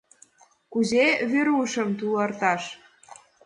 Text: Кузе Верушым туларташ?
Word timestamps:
Кузе 0.71 1.05
Верушым 1.31 1.89
туларташ? 1.97 2.63